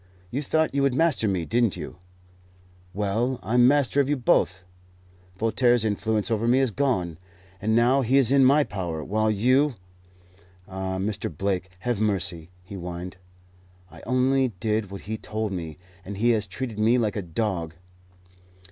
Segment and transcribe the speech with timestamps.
[0.31, 1.97] "You thought you would master me, didn't you?"
[2.91, 4.63] "Well, I'm master of you both.
[5.37, 7.19] Voltaire's influence over me is gone,
[7.61, 9.75] and now he is in my power; while you"
[10.67, 11.29] "Ah, Mr.
[11.31, 13.17] Blake, have mercy," he whined.
[13.91, 17.75] "I only did what he told me, and he has treated me like a dog."